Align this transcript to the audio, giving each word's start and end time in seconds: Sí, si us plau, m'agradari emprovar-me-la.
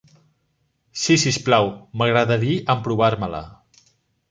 Sí, 1.01 1.17
si 1.23 1.33
us 1.33 1.39
plau, 1.51 1.69
m'agradari 2.03 2.57
emprovar-me-la. 2.77 3.45